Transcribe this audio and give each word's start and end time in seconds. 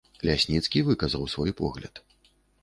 Лясніцкі 0.27 0.81
выказаў 0.87 1.27
свой 1.35 1.55
погляд. 1.61 2.03